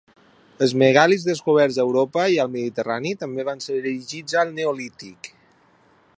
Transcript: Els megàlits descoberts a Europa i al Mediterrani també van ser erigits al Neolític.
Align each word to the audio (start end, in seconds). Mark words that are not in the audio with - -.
Els 0.65 0.71
megàlits 0.83 1.25
descoberts 1.27 1.77
a 1.77 1.83
Europa 1.85 2.25
i 2.37 2.39
al 2.45 2.51
Mediterrani 2.57 3.15
també 3.25 3.49
van 3.51 3.65
ser 3.67 3.79
erigits 3.83 4.41
al 4.45 4.57
Neolític. 4.59 5.33